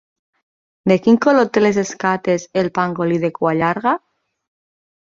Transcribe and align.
De 0.91 0.97
quin 1.07 1.19
color 1.25 1.51
té 1.57 1.63
les 1.63 1.79
escates 1.83 2.49
el 2.63 2.73
Pangolí 2.81 3.21
de 3.27 3.33
cua 3.39 3.57
llarga? 3.63 3.97